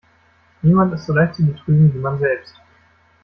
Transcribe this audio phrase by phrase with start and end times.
[0.63, 2.59] Niemand ist so leicht zu betrügen, wie man selbst.